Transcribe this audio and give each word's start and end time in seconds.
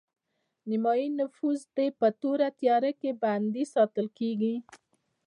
نیمایي 0.69 1.07
نفوس 1.19 1.59
دې 1.75 1.87
په 1.99 2.07
تورو 2.21 2.47
تیارو 2.59 2.91
کې 2.99 3.11
بندي 3.21 3.63
ساتل 3.73 4.07
کیږي 4.17 4.55